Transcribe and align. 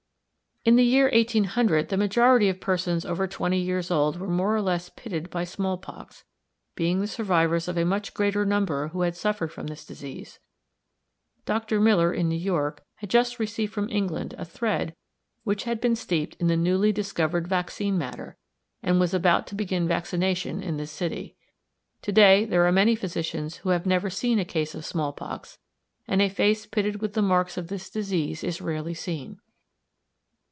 In 0.63 0.75
the 0.75 0.85
year 0.85 1.09
1800, 1.11 1.89
the 1.89 1.97
majority 1.97 2.47
of 2.47 2.61
persons 2.61 3.03
over 3.03 3.25
twenty 3.25 3.57
years 3.57 3.89
old 3.89 4.19
were 4.19 4.27
more 4.29 4.55
or 4.55 4.61
less 4.61 4.89
pitted 4.89 5.31
by 5.31 5.43
small 5.43 5.75
pox, 5.79 6.23
being 6.75 6.99
the 7.01 7.07
survivors 7.07 7.67
of 7.67 7.79
a 7.79 7.83
much 7.83 8.13
greater 8.13 8.45
number 8.45 8.89
who 8.89 9.01
had 9.01 9.15
suffered 9.15 9.51
from 9.51 9.65
this 9.65 9.83
disease. 9.83 10.37
Dr. 11.47 11.79
Miller 11.79 12.13
in 12.13 12.29
New 12.29 12.37
York 12.37 12.83
had 12.97 13.09
just 13.09 13.39
received 13.39 13.73
from 13.73 13.89
England 13.89 14.35
a 14.37 14.45
thread 14.45 14.95
which 15.43 15.63
had 15.63 15.81
been 15.81 15.95
steeped 15.95 16.35
in 16.39 16.45
the 16.45 16.55
newly 16.57 16.91
discovered 16.91 17.47
vaccine 17.47 17.97
matter, 17.97 18.37
and 18.83 18.99
was 18.99 19.15
about 19.15 19.47
to 19.47 19.55
begin 19.55 19.87
vaccination 19.87 20.61
in 20.61 20.77
this 20.77 20.91
city. 20.91 21.35
To 22.03 22.11
day 22.11 22.45
there 22.45 22.67
are 22.67 22.71
many 22.71 22.95
physicians 22.95 23.55
who 23.65 23.69
have 23.69 23.87
never 23.87 24.11
seen 24.11 24.37
a 24.37 24.45
case 24.45 24.75
of 24.75 24.85
small 24.85 25.11
pox, 25.11 25.57
and 26.07 26.21
a 26.21 26.29
face 26.29 26.67
pitted 26.67 27.01
with 27.01 27.13
the 27.13 27.23
marks 27.23 27.57
of 27.57 27.67
this 27.69 27.89
disease 27.89 28.43
is 28.43 28.61
rarely 28.61 28.93
seen. 28.93 29.39